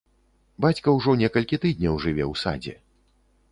Бацька 0.63 0.95
ўжо 0.95 1.15
некалькі 1.23 1.61
тыдняў 1.67 2.01
жыве 2.07 2.25
ў 2.31 2.43
садзе. 2.47 2.75